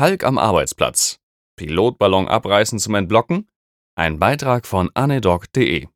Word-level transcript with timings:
Hulk 0.00 0.24
am 0.24 0.38
Arbeitsplatz. 0.38 1.18
Pilotballon 1.56 2.26
abreißen 2.26 2.78
zum 2.78 2.94
Entblocken? 2.94 3.50
Ein 3.94 4.18
Beitrag 4.18 4.66
von 4.66 4.88
anedoc.de. 4.94 5.88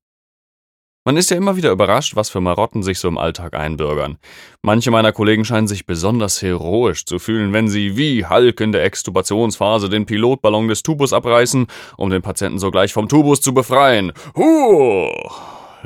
Man 1.07 1.17
ist 1.17 1.31
ja 1.31 1.39
immer 1.39 1.57
wieder 1.57 1.71
überrascht, 1.71 2.15
was 2.15 2.29
für 2.29 2.43
Marotten 2.43 2.83
sich 2.83 2.99
so 2.99 3.09
im 3.09 3.17
Alltag 3.17 3.55
einbürgern. 3.55 4.19
Manche 4.61 4.91
meiner 4.91 5.13
Kollegen 5.13 5.47
scheinen 5.47 5.69
sich 5.69 5.87
besonders 5.87 6.43
heroisch 6.43 7.07
zu 7.07 7.19
fühlen, 7.19 7.55
wenn 7.55 7.69
sie 7.69 7.97
wie 7.97 8.27
Hulk 8.27 8.61
in 8.61 8.73
der 8.73 8.85
Extubationsphase 8.85 9.89
den 9.89 10.05
Pilotballon 10.05 10.69
des 10.69 10.83
Tubus 10.83 11.15
abreißen, 11.15 11.67
um 11.97 12.11
den 12.11 12.21
Patienten 12.21 12.59
sogleich 12.59 12.93
vom 12.93 13.09
Tubus 13.09 13.41
zu 13.41 13.55
befreien. 13.55 14.13
Huh! 14.37 15.09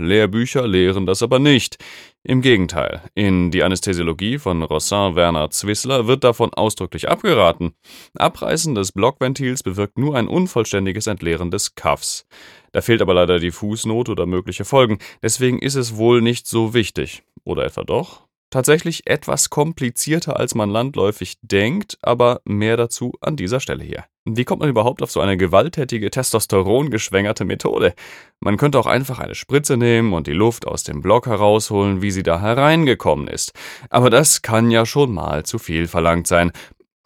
Lehrbücher 0.07 0.67
lehren 0.67 1.07
das 1.07 1.23
aber 1.23 1.39
nicht. 1.39 1.79
Im 2.23 2.43
Gegenteil, 2.43 3.03
in 3.15 3.51
Die 3.51 3.63
Anästhesiologie 3.63 4.39
von 4.39 4.63
Rossin 4.63 5.17
Werner 5.17 5.51
Zwissler 5.51 6.07
wird 6.07 6.25
davon 6.25 6.53
ausdrücklich 6.53 7.09
abgeraten. 7.09 7.73
Abreißen 8.17 8.75
des 8.75 8.93
Blockventils 8.93 9.63
bewirkt 9.63 9.99
nur 9.99 10.17
ein 10.17 10.29
unvollständiges 10.29 11.07
Entleeren 11.07 11.51
des 11.51 11.75
Kaffs. 11.75 12.27
Da 12.73 12.83
fehlt 12.83 13.03
aber 13.03 13.15
leider 13.15 13.39
die 13.39 13.51
Fußnote 13.51 14.13
oder 14.13 14.27
mögliche 14.27 14.65
Folgen, 14.65 14.99
deswegen 15.23 15.59
ist 15.59 15.75
es 15.75 15.97
wohl 15.97 16.21
nicht 16.21 16.47
so 16.47 16.75
wichtig. 16.75 17.23
Oder 17.45 17.65
etwa 17.65 17.83
doch? 17.83 18.28
Tatsächlich 18.51 19.07
etwas 19.07 19.51
komplizierter, 19.51 20.39
als 20.39 20.55
man 20.55 20.71
landläufig 20.71 21.37
denkt, 21.43 21.99
aber 22.01 22.41
mehr 22.45 22.79
dazu 22.79 23.13
an 23.21 23.37
dieser 23.37 23.61
Stelle 23.61 23.85
hier. 23.85 24.05
Wie 24.25 24.45
kommt 24.45 24.61
man 24.61 24.71
überhaupt 24.71 25.03
auf 25.03 25.11
so 25.11 25.21
eine 25.21 25.37
gewalttätige, 25.37 26.11
testosterongeschwängerte 26.11 27.45
Methode? 27.45 27.95
Man 28.41 28.57
könnte 28.57 28.79
auch 28.79 28.87
einfach 28.87 29.19
eine 29.19 29.35
Spritze 29.35 29.77
nehmen 29.77 30.15
und 30.15 30.27
die 30.27 30.33
Luft 30.33 30.67
aus 30.67 30.83
dem 30.83 31.03
Block 31.03 31.27
herausholen, 31.27 32.01
wie 32.01 32.11
sie 32.11 32.23
da 32.23 32.41
hereingekommen 32.41 33.29
ist. 33.29 33.53
Aber 33.91 34.09
das 34.09 34.41
kann 34.41 34.71
ja 34.71 34.87
schon 34.87 35.13
mal 35.13 35.45
zu 35.45 35.59
viel 35.59 35.87
verlangt 35.87 36.27
sein. 36.27 36.53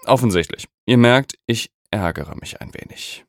Offensichtlich. 0.06 0.66
Ihr 0.86 0.98
merkt, 0.98 1.34
ich 1.46 1.70
ärgere 1.90 2.36
mich 2.40 2.60
ein 2.60 2.72
wenig. 2.74 3.24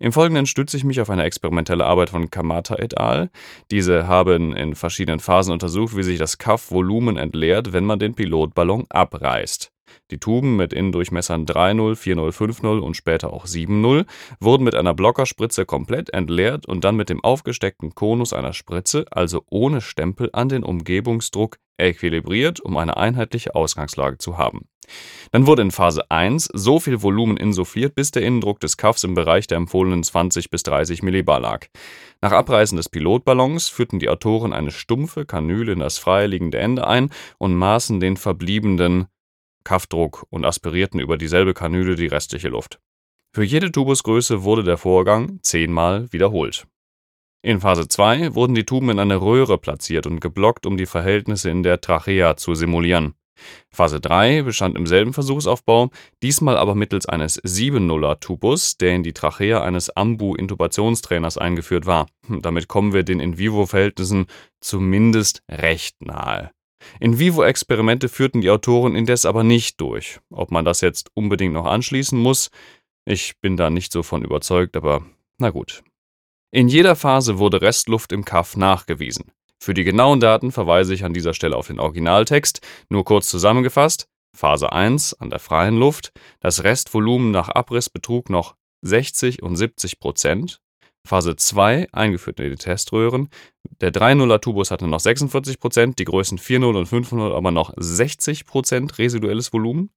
Im 0.00 0.12
Folgenden 0.12 0.46
stütze 0.46 0.76
ich 0.76 0.84
mich 0.84 1.00
auf 1.00 1.10
eine 1.10 1.24
experimentelle 1.24 1.84
Arbeit 1.84 2.10
von 2.10 2.30
Kamata 2.30 2.76
et 2.76 2.98
al. 2.98 3.30
Diese 3.70 4.06
haben 4.06 4.54
in 4.54 4.74
verschiedenen 4.74 5.20
Phasen 5.20 5.52
untersucht, 5.52 5.96
wie 5.96 6.02
sich 6.02 6.18
das 6.18 6.38
Kaff-Volumen 6.38 7.16
entleert, 7.16 7.72
wenn 7.72 7.84
man 7.84 7.98
den 7.98 8.14
Pilotballon 8.14 8.86
abreißt. 8.88 9.72
Die 10.10 10.18
Tuben 10.18 10.56
mit 10.56 10.72
Innendurchmessern 10.72 11.46
3,0, 11.46 11.94
4,0, 11.94 12.32
5,0 12.32 12.78
und 12.80 12.94
später 12.94 13.32
auch 13.32 13.46
7,0 13.46 14.04
wurden 14.40 14.64
mit 14.64 14.74
einer 14.74 14.94
Blockerspritze 14.94 15.66
komplett 15.66 16.12
entleert 16.12 16.66
und 16.66 16.84
dann 16.84 16.96
mit 16.96 17.08
dem 17.08 17.22
aufgesteckten 17.22 17.94
Konus 17.94 18.32
einer 18.32 18.52
Spritze, 18.52 19.06
also 19.10 19.44
ohne 19.50 19.80
Stempel, 19.80 20.30
an 20.32 20.48
den 20.48 20.62
Umgebungsdruck 20.62 21.58
equilibriert, 21.78 22.60
um 22.60 22.76
eine 22.76 22.96
einheitliche 22.96 23.54
Ausgangslage 23.54 24.18
zu 24.18 24.36
haben. 24.38 24.68
Dann 25.32 25.46
wurde 25.46 25.62
in 25.62 25.70
Phase 25.70 26.10
1 26.10 26.48
so 26.52 26.80
viel 26.80 27.02
Volumen 27.02 27.36
insuffliert, 27.36 27.94
bis 27.94 28.10
der 28.10 28.22
Innendruck 28.22 28.60
des 28.60 28.76
Kaffs 28.76 29.04
im 29.04 29.14
Bereich 29.14 29.46
der 29.46 29.56
empfohlenen 29.58 30.02
20 30.02 30.50
bis 30.50 30.62
30 30.62 31.02
Millibar 31.02 31.40
lag. 31.40 31.66
Nach 32.20 32.32
Abreißen 32.32 32.76
des 32.76 32.88
Pilotballons 32.88 33.68
führten 33.68 33.98
die 33.98 34.08
Autoren 34.08 34.52
eine 34.52 34.70
stumpfe 34.70 35.24
Kanüle 35.24 35.72
in 35.72 35.80
das 35.80 35.98
freiliegende 35.98 36.58
Ende 36.58 36.86
ein 36.86 37.10
und 37.38 37.54
maßen 37.54 38.00
den 38.00 38.16
verbliebenen 38.16 39.06
Kaffdruck 39.64 40.26
und 40.30 40.44
aspirierten 40.44 41.00
über 41.00 41.18
dieselbe 41.18 41.54
Kanüle 41.54 41.94
die 41.94 42.06
restliche 42.06 42.48
Luft. 42.48 42.80
Für 43.32 43.44
jede 43.44 43.70
Tubusgröße 43.70 44.42
wurde 44.42 44.64
der 44.64 44.78
Vorgang 44.78 45.38
zehnmal 45.42 46.10
wiederholt. 46.12 46.66
In 47.42 47.60
Phase 47.60 47.86
2 47.86 48.34
wurden 48.34 48.54
die 48.54 48.64
Tuben 48.64 48.90
in 48.90 48.98
eine 48.98 49.20
Röhre 49.20 49.58
platziert 49.58 50.06
und 50.06 50.20
geblockt, 50.20 50.66
um 50.66 50.76
die 50.76 50.86
Verhältnisse 50.86 51.50
in 51.50 51.62
der 51.62 51.80
Trachea 51.80 52.36
zu 52.36 52.54
simulieren. 52.54 53.14
Phase 53.70 54.00
3 54.00 54.42
bestand 54.42 54.76
im 54.76 54.86
selben 54.86 55.12
Versuchsaufbau, 55.12 55.90
diesmal 56.22 56.56
aber 56.56 56.74
mittels 56.74 57.06
eines 57.06 57.42
7-0er 57.42 58.20
Tubus, 58.20 58.76
der 58.76 58.94
in 58.94 59.02
die 59.02 59.12
Trachea 59.12 59.62
eines 59.62 59.90
Ambu-Intubationstrainers 59.90 61.38
eingeführt 61.38 61.86
war. 61.86 62.08
Hm, 62.26 62.42
damit 62.42 62.68
kommen 62.68 62.92
wir 62.92 63.02
den 63.02 63.20
In-vivo-Verhältnissen 63.20 64.26
zumindest 64.60 65.42
recht 65.50 66.00
nahe. 66.04 66.50
In-vivo-Experimente 67.00 68.08
führten 68.08 68.40
die 68.40 68.50
Autoren 68.50 68.94
indes 68.94 69.26
aber 69.26 69.44
nicht 69.44 69.80
durch. 69.80 70.20
Ob 70.30 70.50
man 70.50 70.64
das 70.64 70.80
jetzt 70.80 71.10
unbedingt 71.14 71.54
noch 71.54 71.66
anschließen 71.66 72.18
muss, 72.18 72.50
ich 73.04 73.40
bin 73.40 73.56
da 73.56 73.70
nicht 73.70 73.92
so 73.92 74.02
von 74.02 74.22
überzeugt, 74.22 74.76
aber 74.76 75.04
na 75.38 75.50
gut. 75.50 75.82
In 76.50 76.68
jeder 76.68 76.96
Phase 76.96 77.38
wurde 77.38 77.60
Restluft 77.60 78.12
im 78.12 78.24
Kaff 78.24 78.56
nachgewiesen. 78.56 79.32
Für 79.60 79.74
die 79.74 79.84
genauen 79.84 80.20
Daten 80.20 80.52
verweise 80.52 80.94
ich 80.94 81.04
an 81.04 81.12
dieser 81.12 81.34
Stelle 81.34 81.56
auf 81.56 81.66
den 81.66 81.80
Originaltext. 81.80 82.60
Nur 82.88 83.04
kurz 83.04 83.28
zusammengefasst: 83.28 84.08
Phase 84.34 84.72
1 84.72 85.14
an 85.14 85.30
der 85.30 85.40
freien 85.40 85.78
Luft, 85.78 86.12
das 86.40 86.64
Restvolumen 86.64 87.30
nach 87.30 87.48
Abriss 87.48 87.90
betrug 87.90 88.30
noch 88.30 88.54
60 88.82 89.42
und 89.42 89.56
70 89.56 89.98
Prozent. 89.98 90.60
Phase 91.04 91.36
2 91.36 91.88
eingeführt 91.92 92.38
in 92.38 92.50
die 92.50 92.56
Teströhren. 92.56 93.30
Der 93.80 93.92
3.0er 93.92 94.40
Tubus 94.40 94.70
hatte 94.70 94.86
noch 94.86 95.00
46 95.00 95.58
Prozent, 95.58 95.98
die 95.98 96.04
Größen 96.04 96.38
4.0 96.38 96.76
und 96.76 96.88
5.0 96.88 97.34
aber 97.34 97.50
noch 97.50 97.72
60 97.76 98.44
Prozent 98.44 98.98
residuelles 98.98 99.52
Volumen. 99.52 99.90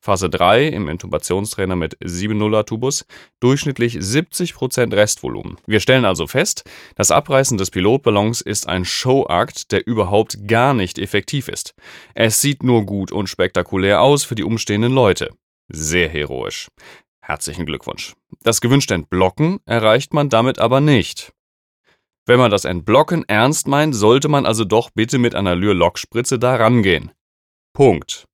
Phase 0.00 0.30
3 0.30 0.68
im 0.68 0.88
Intubationstrainer 0.88 1.76
mit 1.76 1.98
7,0er 1.98 2.64
Tubus, 2.64 3.04
durchschnittlich 3.40 3.96
70% 3.96 4.94
Restvolumen. 4.94 5.56
Wir 5.66 5.80
stellen 5.80 6.04
also 6.04 6.26
fest, 6.26 6.64
das 6.94 7.10
Abreißen 7.10 7.58
des 7.58 7.70
Pilotballons 7.70 8.40
ist 8.40 8.68
ein 8.68 8.84
Showakt, 8.84 9.72
der 9.72 9.86
überhaupt 9.86 10.46
gar 10.46 10.72
nicht 10.72 10.98
effektiv 10.98 11.48
ist. 11.48 11.74
Es 12.14 12.40
sieht 12.40 12.62
nur 12.62 12.86
gut 12.86 13.10
und 13.10 13.28
spektakulär 13.28 14.00
aus 14.00 14.24
für 14.24 14.34
die 14.34 14.44
umstehenden 14.44 14.92
Leute. 14.92 15.30
Sehr 15.68 16.08
heroisch. 16.08 16.68
Herzlichen 17.20 17.66
Glückwunsch. 17.66 18.14
Das 18.42 18.60
gewünschte 18.60 18.94
Entblocken 18.94 19.58
erreicht 19.66 20.14
man 20.14 20.28
damit 20.28 20.58
aber 20.58 20.80
nicht. 20.80 21.32
Wenn 22.24 22.38
man 22.38 22.50
das 22.50 22.64
Entblocken 22.64 23.24
ernst 23.26 23.66
meint, 23.68 23.94
sollte 23.94 24.28
man 24.28 24.46
also 24.46 24.64
doch 24.64 24.90
bitte 24.90 25.18
mit 25.18 25.34
einer 25.34 25.56
Lyr-Lockspritze 25.56 26.38
da 26.38 26.56
rangehen. 26.56 27.10
Punkt. 27.72 28.27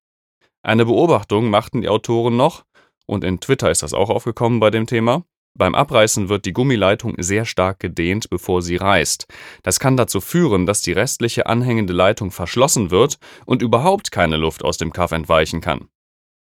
Eine 0.65 0.87
Beobachtung 0.87 1.51
machten 1.51 1.83
die 1.83 1.91
Autoren 1.91 2.39
noch, 2.39 2.65
und 3.05 3.23
in 3.23 3.39
Twitter 3.39 3.71
ist 3.71 3.83
das 3.83 3.93
auch 3.93 4.09
aufgekommen 4.09 4.61
bei 4.61 4.71
dem 4.71 4.87
Thema. 4.87 5.25
Beim 5.57 5.75
Abreißen 5.75 6.31
wird 6.31 6.47
die 6.47 6.55
Gummileitung 6.55 7.15
sehr 7.19 7.45
stark 7.45 7.79
gedehnt, 7.81 8.31
bevor 8.31 8.63
sie 8.63 8.77
reißt. 8.77 9.27
Das 9.63 9.79
kann 9.79 9.99
dazu 9.99 10.23
führen, 10.23 10.65
dass 10.65 10.81
die 10.81 10.93
restliche 10.93 11.47
anhängende 11.47 11.93
Leitung 11.93 12.31
verschlossen 12.31 12.91
wird 12.91 13.19
und 13.45 13.61
überhaupt 13.61 14.11
keine 14.11 14.39
Luft 14.39 14.65
aus 14.65 14.79
dem 14.79 14.93
Kaff 14.93 15.13
entweichen 15.13 15.61
kann. 15.61 15.89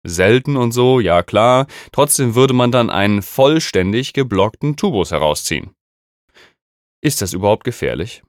Selten 0.06 0.56
und 0.56 0.72
so, 0.72 1.00
ja 1.00 1.22
klar, 1.22 1.66
trotzdem 1.90 2.34
würde 2.34 2.52
man 2.54 2.70
dann 2.70 2.90
einen 2.90 3.22
vollständig 3.22 4.12
geblockten 4.12 4.76
Tubus 4.76 5.12
herausziehen. 5.12 5.70
Ist 7.02 7.22
das 7.22 7.32
überhaupt 7.32 7.64
gefährlich? 7.64 8.22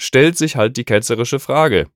Stellt 0.00 0.38
sich 0.38 0.54
halt 0.54 0.76
die 0.76 0.84
ketzerische 0.84 1.40
Frage. 1.40 1.88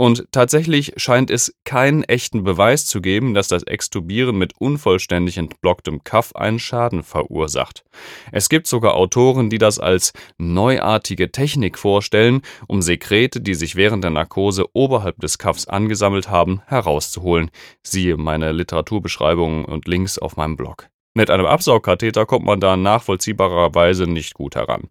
Und 0.00 0.28
tatsächlich 0.30 0.92
scheint 0.96 1.28
es 1.28 1.56
keinen 1.64 2.04
echten 2.04 2.44
Beweis 2.44 2.86
zu 2.86 3.00
geben, 3.00 3.34
dass 3.34 3.48
das 3.48 3.64
Extubieren 3.64 4.38
mit 4.38 4.52
unvollständig 4.56 5.38
entblocktem 5.38 6.04
Kaff 6.04 6.36
einen 6.36 6.60
Schaden 6.60 7.02
verursacht. 7.02 7.82
Es 8.30 8.48
gibt 8.48 8.68
sogar 8.68 8.94
Autoren, 8.94 9.50
die 9.50 9.58
das 9.58 9.80
als 9.80 10.12
neuartige 10.38 11.32
Technik 11.32 11.76
vorstellen, 11.76 12.42
um 12.68 12.80
Sekrete, 12.80 13.40
die 13.40 13.54
sich 13.54 13.74
während 13.74 14.04
der 14.04 14.12
Narkose 14.12 14.66
oberhalb 14.72 15.18
des 15.18 15.36
Kaffs 15.36 15.66
angesammelt 15.66 16.30
haben, 16.30 16.62
herauszuholen. 16.66 17.50
Siehe 17.82 18.16
meine 18.16 18.52
Literaturbeschreibungen 18.52 19.64
und 19.64 19.88
Links 19.88 20.16
auf 20.16 20.36
meinem 20.36 20.56
Blog. 20.56 20.88
Mit 21.14 21.28
einem 21.28 21.46
Absaugkatheter 21.46 22.24
kommt 22.24 22.46
man 22.46 22.60
da 22.60 22.76
nachvollziehbarerweise 22.76 24.06
nicht 24.06 24.34
gut 24.34 24.54
heran. 24.54 24.90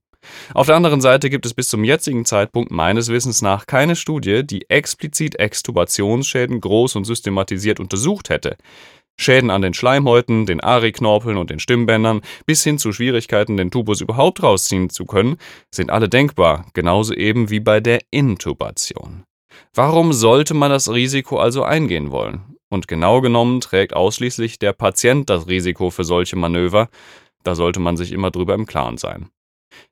Auf 0.54 0.68
der 0.68 0.76
anderen 0.76 1.02
Seite 1.02 1.30
gibt 1.30 1.46
es 1.46 1.54
bis 1.54 1.70
zum 1.70 1.84
jetzigen 1.84 2.26
Zeitpunkt 2.26 2.72
meines 2.72 3.10
Wissens 3.10 3.42
nach 3.42 3.66
keine 3.66 3.96
Studie, 3.96 4.46
die 4.46 4.70
explizit 4.70 5.40
Extubationsschäden 5.40 6.62
groß 6.62 6.96
und 6.96 7.06
systematisiert 7.06 7.80
untersucht 7.80 8.30
hätte. 8.30 8.58
Schäden 9.20 9.50
an 9.50 9.64
den 9.64 9.74
Schleimhäuten, 9.74 10.46
den 10.46 10.62
Ari-Knorpeln 10.62 11.38
und 11.38 11.50
den 11.50 11.60
Stimmbändern 11.60 12.22
bis 12.46 12.64
hin 12.64 12.78
zu 12.78 12.92
Schwierigkeiten, 12.92 13.58
den 13.58 13.72
Tubus 13.72 14.00
überhaupt 14.02 14.44
rausziehen 14.44 14.90
zu 14.90 15.06
können, 15.06 15.38
sind 15.74 15.90
alle 15.90 16.08
denkbar, 16.08 16.68
genauso 16.74 17.14
eben 17.14 17.50
wie 17.50 17.60
bei 17.60 17.80
der 17.80 18.00
Intubation. 18.12 19.24
Warum 19.74 20.14
sollte 20.14 20.54
man 20.54 20.70
das 20.70 20.92
Risiko 20.92 21.40
also 21.40 21.64
eingehen 21.64 22.12
wollen? 22.12 22.58
Und 22.70 22.88
genau 22.88 23.22
genommen 23.22 23.62
trägt 23.62 23.96
ausschließlich 23.96 24.60
der 24.60 24.74
Patient 24.74 25.30
das 25.30 25.48
Risiko 25.48 25.90
für 25.90 26.04
solche 26.04 26.36
Manöver, 26.36 26.90
da 27.44 27.56
sollte 27.56 27.80
man 27.80 27.98
sich 27.98 28.12
immer 28.12 28.30
drüber 28.30 28.54
im 28.54 28.66
Klaren 28.66 28.98
sein. 28.98 29.30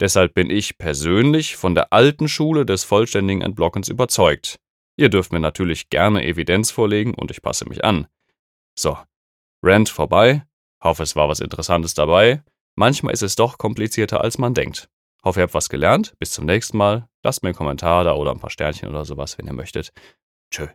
Deshalb 0.00 0.34
bin 0.34 0.50
ich 0.50 0.78
persönlich 0.78 1.56
von 1.56 1.74
der 1.74 1.92
alten 1.92 2.28
Schule 2.28 2.64
des 2.64 2.84
vollständigen 2.84 3.42
Entblockens 3.42 3.88
überzeugt. 3.88 4.58
Ihr 4.96 5.08
dürft 5.08 5.32
mir 5.32 5.40
natürlich 5.40 5.90
gerne 5.90 6.24
Evidenz 6.24 6.70
vorlegen 6.70 7.14
und 7.14 7.30
ich 7.30 7.42
passe 7.42 7.68
mich 7.68 7.84
an. 7.84 8.06
So, 8.78 8.96
Rant 9.62 9.88
vorbei. 9.88 10.44
Hoffe, 10.82 11.02
es 11.02 11.16
war 11.16 11.28
was 11.28 11.40
Interessantes 11.40 11.94
dabei. 11.94 12.42
Manchmal 12.76 13.12
ist 13.12 13.22
es 13.22 13.34
doch 13.34 13.58
komplizierter, 13.58 14.20
als 14.22 14.38
man 14.38 14.54
denkt. 14.54 14.88
Hoffe, 15.24 15.40
ihr 15.40 15.42
habt 15.42 15.54
was 15.54 15.68
gelernt. 15.68 16.14
Bis 16.18 16.30
zum 16.30 16.46
nächsten 16.46 16.78
Mal. 16.78 17.08
Lasst 17.24 17.42
mir 17.42 17.48
einen 17.48 17.56
Kommentar 17.56 18.04
da 18.04 18.14
oder 18.14 18.30
ein 18.30 18.40
paar 18.40 18.50
Sternchen 18.50 18.88
oder 18.88 19.04
sowas, 19.04 19.36
wenn 19.36 19.46
ihr 19.46 19.52
möchtet. 19.52 19.92
Tschö. 20.52 20.68